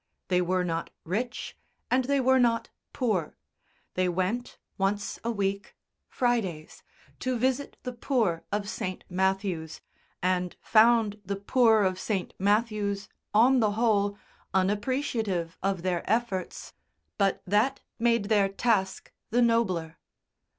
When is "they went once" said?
3.93-5.19